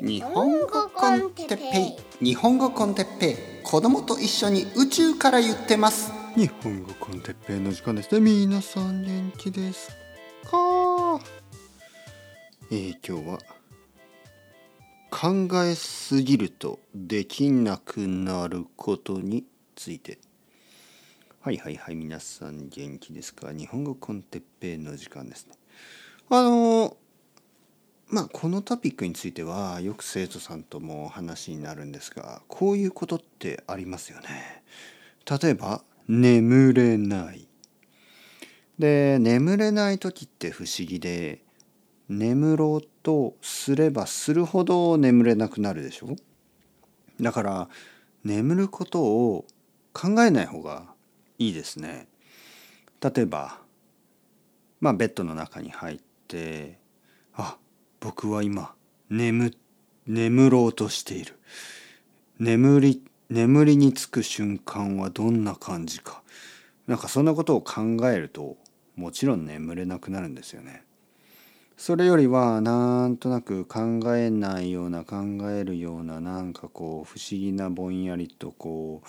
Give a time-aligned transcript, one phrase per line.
[0.00, 2.24] 日本語コンテッペイ。
[2.24, 3.36] 日本語コンテッペイ。
[3.64, 6.12] 子供と一緒に宇宙から言ってます。
[6.36, 8.20] 日本語コンテッペイの時間ですね。
[8.20, 9.90] 皆さん元気です
[10.44, 11.20] か？
[12.70, 13.38] えー、今日は
[15.10, 19.44] 考えすぎるとできなくなることに
[19.74, 20.18] ついて。
[21.40, 23.52] はいはいはい皆さん元気ですか？
[23.52, 25.54] 日本語コンテッペイの時間ですね。
[26.30, 26.96] あの
[28.10, 34.62] まあこのトピックについてはよく生徒さんとも話になるんですがこういうことってありますよね。
[35.42, 37.46] 例えば眠れない。
[38.78, 41.42] で眠れない時って不思議で
[42.08, 46.16] 眠ろうとすればするほど眠れなくなるでしょ？
[47.20, 47.68] だから
[48.24, 49.44] 眠ることを
[49.92, 50.94] 考えない方が
[51.38, 52.08] いいですね。
[53.02, 53.58] 例えば
[54.80, 56.78] まあベッドの中に入って
[57.34, 57.58] あ
[58.00, 58.74] 僕は今
[59.10, 59.54] 眠
[60.06, 61.38] 眠ろうとしている
[62.38, 66.22] 眠り眠りにつく瞬間はどんな感じか
[66.86, 68.56] なんかそんなことを考えると
[68.96, 70.82] もちろん眠れなくなるんですよね。
[71.76, 75.16] それよりはなんとなく考えないような考
[75.50, 79.08] えるようななんかこう不思議なぼんやりとこう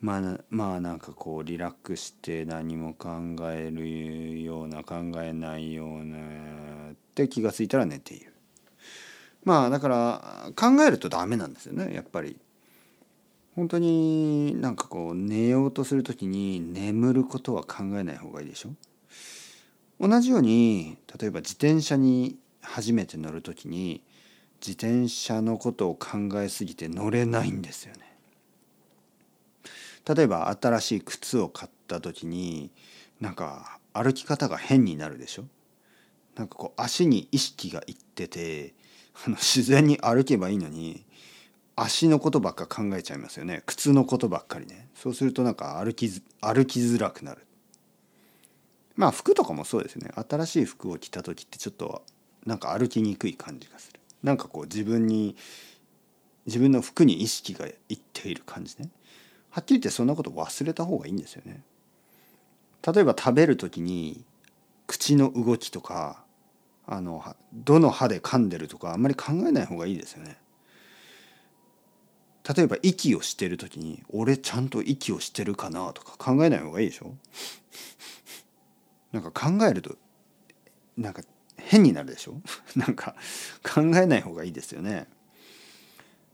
[0.00, 3.10] まあまあなんかこうリラックスして何も考
[3.52, 6.16] えるような考えないような
[6.92, 8.32] って気が付いたら寝ている。
[9.44, 12.38] まあだから考えるとダメなんですよねやっぱり。
[13.56, 18.70] 本当になんかこう寝ようとする時に眠ることは考えない方がいいでしょ。
[20.00, 24.02] 同じように例えば自転車に初めて乗る時に
[24.66, 28.09] 自転車のことを考えすぎて乗れないんですよね。
[30.06, 32.70] 例えば新しい靴を買った時に
[33.20, 35.44] なんか歩き方が変になるでしょ？
[36.36, 38.72] なんかこう足に意識がいってて
[39.26, 41.04] あの自然に歩けばいいのに
[41.76, 43.62] 足のことばっか考えちゃいますよね。
[43.66, 44.88] 靴のことばっかりね。
[44.94, 46.08] そうするとなんか歩き
[46.40, 47.46] 歩きづらくなる。
[48.96, 50.10] まあ服とかもそうですね。
[50.28, 52.02] 新しい服を着た時ってちょっと
[52.46, 54.00] なんか歩きにくい感じがする。
[54.22, 55.36] なんかこう自分に
[56.46, 58.88] 自分の服に意識がいっている感じね。
[59.50, 61.62] はっきり言ってそんなこと忘れた方がいいんですよね
[62.86, 64.24] 例えば食べる時に
[64.86, 66.24] 口の動きとか
[66.86, 67.22] あの
[67.52, 70.38] どの歯で噛んでるとかあんまり考えない方がいいですよね。
[72.56, 77.14] 例えば息をしてる時に俺ちゃんと息をしてるかなとか考えない方がいいでしょ
[79.12, 79.96] なんか考えると
[80.96, 81.22] なんか
[81.56, 82.40] 変になるでしょ
[82.74, 83.14] なんか
[83.62, 85.06] 考えない方がいいですよね。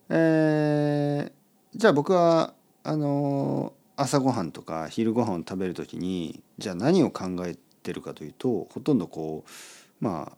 [0.09, 2.55] えー、じゃあ僕は
[2.89, 10.37] あの朝ごはんとか昼ごはんを食べる時にじゃあ何を考えてるかというとほとんどこうまあ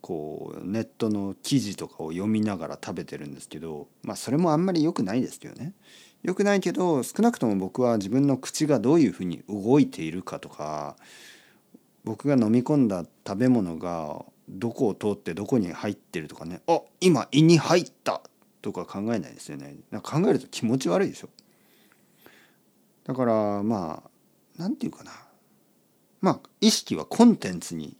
[0.00, 5.72] こうネットの記事とかを読みながら食べてるんですけどまあそれもあんまり良くないですけどね。
[6.22, 10.96] 良くないけど少なくとも僕は自分の口がどういうふうに動いているかとか
[12.04, 18.22] 僕が飲み込んだ食べ物がどこを通ってどこに入ってるとかねあ今胃に入った
[18.62, 19.76] とか考えないですよね。
[19.90, 21.28] なんか考えると気持ち悪いでしょ。
[23.08, 24.10] だからまあ
[24.58, 25.10] 何て言うかな。
[26.20, 27.96] まあ意識はコンテンツに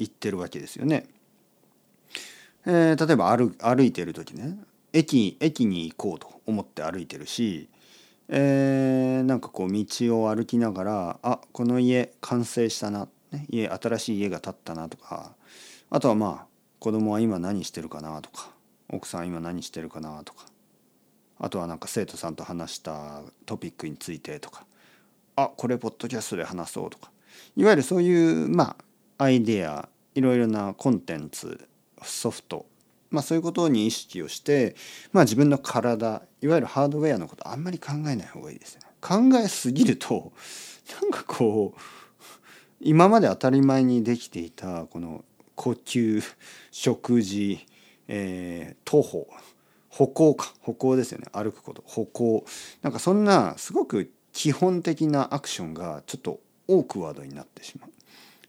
[0.00, 1.08] いってるわけですよね。
[2.66, 4.58] えー、例えば歩歩いてる時ね。
[4.92, 7.68] 駅駅に行こうと思って歩いてるし、
[8.28, 15.36] えー、なんかこう道を歩きながらあこの家完成したな、ね、家新しい家が建ったなとか。
[15.88, 16.46] あとはまあ
[16.80, 18.50] 子供は今何してるかなとか
[18.88, 20.46] 奥さん今何してるかなとか。
[21.42, 24.64] あとはなんか生徒さんと話したトピックについてとか
[25.34, 27.10] あこれポッドキャストで話そうとか
[27.56, 28.76] いわゆるそういうま
[29.18, 31.68] あアイデアいろいろなコンテンツ
[32.00, 32.66] ソフト、
[33.10, 34.76] まあ、そういうことに意識をして、
[35.12, 38.82] まあ、自分の体いわゆるハードウェアのことあんまり考えない方がいいですね。
[39.00, 40.32] 考えすぎると
[41.00, 41.80] なんかこう
[42.80, 45.24] 今まで当たり前にできていたこの
[45.56, 46.22] 呼吸
[46.70, 47.66] 食事、
[48.06, 49.26] えー、徒歩
[49.92, 50.54] 歩行か。
[50.60, 51.26] 歩行ですよね。
[51.32, 51.84] 歩くこと。
[51.86, 52.46] 歩行。
[52.80, 57.90] なんかそんなすごく基本的なアクションがちょっとオークワードになってしまう。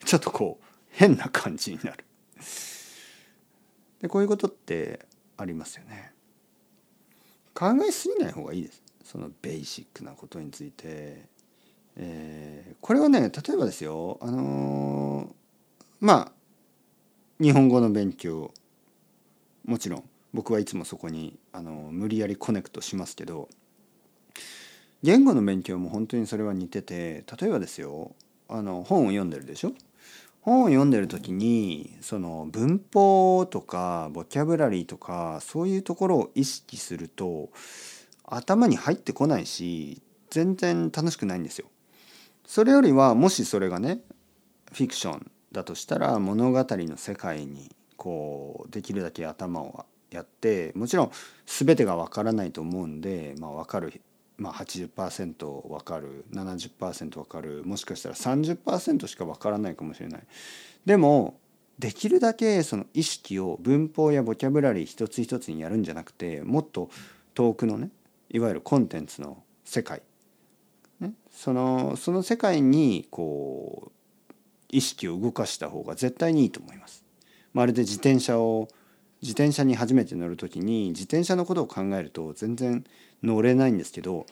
[0.06, 2.06] ちょっとこう変な感じになる。
[4.02, 5.06] でこういうことって
[5.36, 6.14] ありますよね。
[7.54, 8.82] 考えすぎない方がいいです。
[9.04, 11.26] そのベーシックなことについて、
[11.98, 14.18] えー、これはね例えばですよ。
[14.22, 15.34] あのー、
[16.00, 16.32] まあ
[17.44, 18.54] 日本語の勉強。
[19.66, 20.13] もちろん。
[20.34, 23.50] 僕はいつもそこにあの無理やりコネクトしますけど
[25.04, 28.16] 言語の勉強も本当にそれは似てて例えばですよ
[28.50, 29.74] あの本を読んでるでしょ？
[30.42, 37.50] 本を読んでる時にその文法とかボキャブラリーとかそういうところを意識すると
[38.26, 41.68] 頭に入ってこないし全然楽しくないんですよ。
[42.46, 44.00] それよりはもしそれがね
[44.74, 51.12] フィクションだとしたら物語の世界にこうできるだけ頭をやってもちろん
[51.46, 54.02] 全てが分からないと思うんで、まあ、分かる、
[54.38, 60.24] まあ80%分かる70%分かるもしかしたら30%しか分からないかもしれない。
[60.86, 61.40] でも
[61.80, 66.90] できるだけその意識を文法やボキャブラリー一つ一つにやるんじゃなくてもっと
[67.34, 67.90] 遠くのね
[68.30, 70.04] いわゆるコンテンツの世界、
[71.00, 73.94] ね、そのその世界にこう
[74.70, 77.04] 意識を動かした方が絶対にいいと思います。
[77.54, 78.68] まるで自転車を
[79.24, 82.84] 自転車に初めて乗る時に自転車のことを考えると全然
[83.24, 84.26] 乗れないんですけど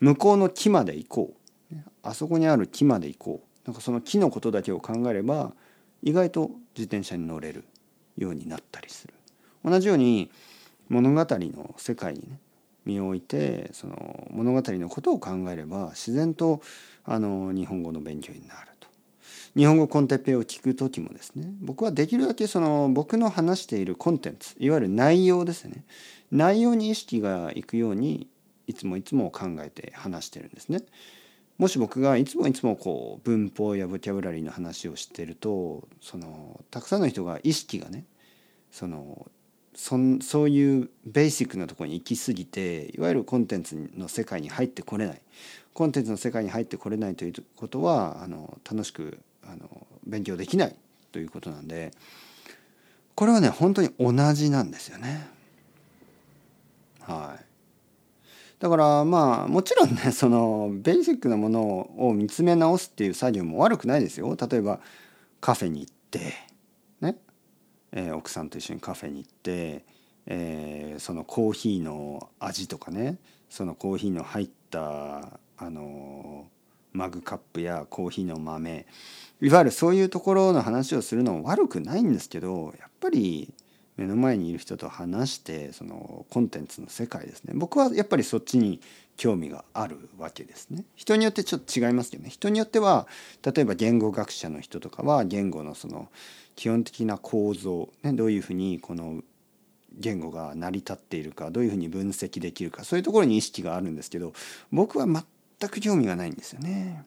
[0.00, 1.76] 向こうの木まで行こう。
[2.02, 3.68] あそこにある木まで行こう。
[3.68, 5.52] なんかその木のことだけを考えれば
[6.02, 7.64] 意外と自転車に乗れる
[8.16, 9.12] ようになったりする。
[9.62, 10.30] 同じように
[10.88, 12.40] 物語の世界にね
[12.86, 16.62] 身を置いてその物語のことを考えれば自然と
[17.04, 18.69] あの日本語の勉強になる。
[19.56, 25.84] 日本語コンテッペを聞く時もですね僕はできるだけその僕の話しているコンテンツいわゆる内容ですね
[26.30, 28.28] 内容に意識がいくように
[28.66, 30.80] いつもいつも考えて話してるんですね。
[31.58, 38.06] もし僕がいつもいつもこう文法やボキャブラリーの話をしてるとそのたくさんの人が意識がね
[38.70, 39.30] その
[39.74, 45.20] そんそういうベーシックなところに行き過ぎていわゆるコンテンツの世界に入ってこれない
[45.74, 50.76] コンテンツの世界に入ってこれないということはあの楽しくあの勉強できない
[51.12, 51.92] ということなんで
[53.14, 55.28] これはね本当に同じなんですよね。
[57.02, 57.44] はい、
[58.60, 64.36] だからまあもちろんね そのベーシックなものを見つめ直すっていう作業も悪くないですよ。
[64.36, 64.80] 例えば
[65.40, 66.32] カフェに行って
[67.00, 67.16] ね、
[67.92, 69.84] えー、奥さんと一緒にカフェに行って、
[70.26, 76.46] えー、そのコーヒーの味とかねそのコーヒーの入ったあの
[76.92, 78.86] マグカップやコーヒーの豆。
[79.40, 83.52] いわゆるそういうところの話をするのも悪くないんですけどやっぱり
[83.96, 87.52] 目の前にいる人と話してそのコンテンツの世界ですね。
[87.54, 88.80] 僕はやっぱりそっちに
[89.16, 90.84] 興味があるわけですね。
[90.96, 92.30] 人によってちょっと違いますけどね。
[92.30, 93.06] 人によっては
[93.42, 96.08] 例えば言語学者の人とかは言語のその
[96.56, 99.22] 基本的な構造、ね、どういうふうにこの
[99.98, 104.32] 言語が成り立っているかどういうふうに分析できるかそういうところに意識があるんですけど
[104.70, 105.24] 僕は全
[105.60, 107.04] 全く興味がないんですよね。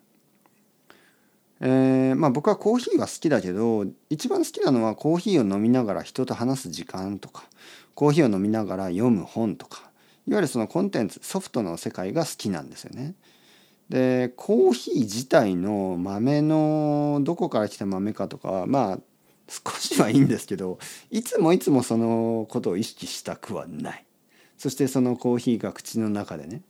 [1.60, 7.46] えー、まあ僕はコーヒーは好きだけど一番好きなのはコーヒーを飲みながら人と話す時間とか
[7.96, 9.92] コーヒーを飲みながら読む本とか
[10.28, 13.16] いわゆるそのコンテンツソフトの世界が好きなんですよね。
[13.90, 19.00] でコーヒー自体の豆のどこから来た豆かとかはまあ
[19.48, 20.80] 少しはいいんですけど
[21.12, 24.06] いつもいつもそのことを意識したくはない
[24.58, 26.62] そしてそのコーヒーが口の中でね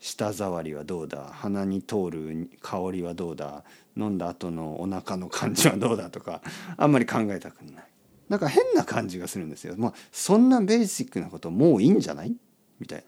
[0.00, 1.30] 舌触りはどうだ？
[1.32, 3.64] 鼻に通る香りはどうだ？
[3.96, 6.40] 飲んだ後のお腹の感じはどうだとか
[6.76, 7.84] あんまり考えたくない。
[8.28, 9.74] なんか変な感じがするんですよ。
[9.76, 12.34] まあそんなベーシックなこともういいんじゃない？
[12.78, 13.04] みたい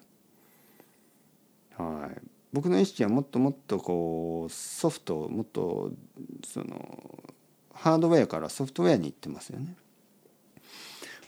[1.79, 1.85] な。
[1.85, 2.11] はい。
[2.53, 5.93] 僕の意識はもっともっとこうソフトもっと
[6.45, 7.23] その
[7.73, 9.77] ハードウェアからソフトウェアに行ってますよね。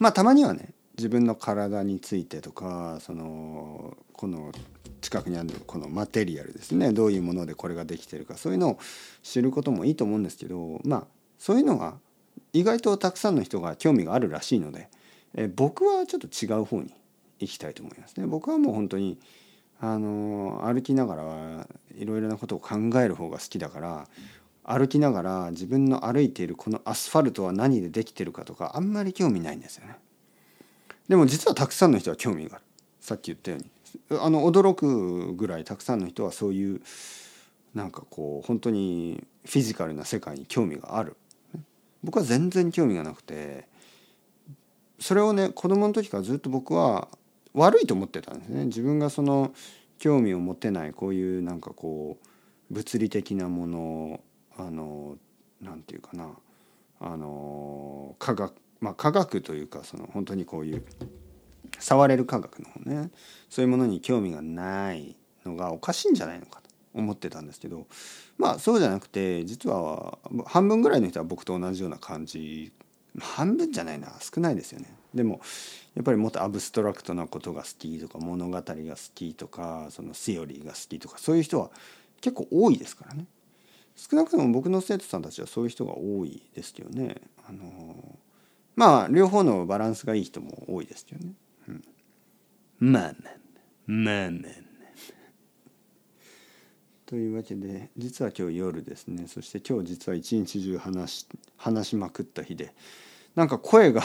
[0.00, 0.70] まあたまにはね
[1.02, 4.52] 自分の体についてとかそのこの
[5.00, 8.78] 近くにあるこのマテリアルですねどういうものでこれができてるかそういうのを
[9.24, 11.06] 知ることもいいと思うんですけどまあ
[11.38, 11.96] そういうのは
[12.52, 14.88] 意外とたくさんの人が興味があるらしいので
[15.34, 16.94] え僕はちょっと違う方に
[17.40, 18.26] 行きたいと思いますね。
[18.28, 19.18] 僕はもう本当に
[19.80, 21.66] あの歩きながら
[21.98, 24.06] いろいろなことを考える方が好きだから
[24.62, 29.96] 歩きながら自分の歩いているこのアスファルトは何でできてるかとかあんまり興味ないんですよね。
[31.08, 32.64] でも実はたくさんの人は興味がある。
[33.00, 33.70] さっき言ったように。
[34.20, 36.80] あの驚くぐらいたくさんの人はそういう
[37.74, 41.16] なんかこう本当にフィジカルな世界に興味がある。
[42.02, 43.68] 僕は全然興味がなくて
[44.98, 47.08] それをね子供の時からずっと僕は
[47.54, 48.64] 悪いと思ってたんですね。
[48.64, 49.52] 自分がその
[49.98, 54.20] 興味を持てないこういうなんかこう物理的なもの
[54.56, 55.16] あの
[55.60, 56.30] なんていうかな。
[57.04, 60.84] あの科学まあ科学というかその本当にこういう
[61.78, 63.10] 触れる科学の方ね
[63.48, 67.86] そういうものに興味がないのがおかしいんじゃないのかと思ってたんですけど
[68.36, 72.72] まあそうじゃなくて実は半分ぐらいの人は僕と同じような感じ
[73.20, 74.94] 半分じゃないな少ないですよね。
[75.14, 75.40] でも
[75.94, 81.70] やっぱりもっとアブストラクトなことが好きとか物語が好きとかそのセオリーが好きとかそういう人は
[82.20, 83.26] 結構多いですからね。
[83.94, 87.16] 少なくとも僕の生徒さんたちはそういう人が多いですよね。
[87.46, 88.18] あの
[88.76, 91.32] まあ両方のバランスがいい人も多いですよね。
[91.68, 93.12] うん、まあまあ
[93.86, 94.72] まあまあ
[97.12, 101.26] というわけで実は今日夜ですねそして今日実は一日中話し
[101.58, 102.72] 話しまくった日で
[103.34, 104.02] なんか声が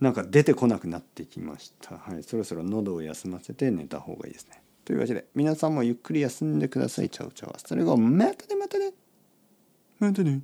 [0.00, 1.96] なんか出てこなくなってきました。
[1.96, 4.62] はい、そろそろ喉を休ませて寝た方がいいですね。
[4.84, 7.08] というわけで皆さんもゆっくり休んでください。
[7.08, 7.54] チャウチャウ。
[7.56, 8.92] それがまたねまたね。
[9.98, 10.42] またね。